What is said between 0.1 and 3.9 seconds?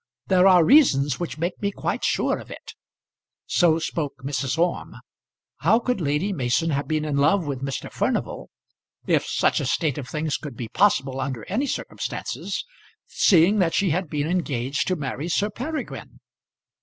There are reasons which make me quite sure of it." So